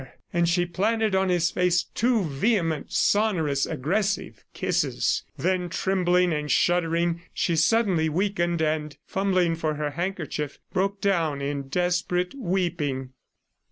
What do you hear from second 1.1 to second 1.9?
on his face